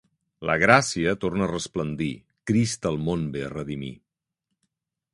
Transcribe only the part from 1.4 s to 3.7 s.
a resplendir; Crist el món ve a